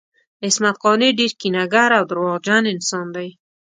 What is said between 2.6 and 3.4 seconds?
انسان دی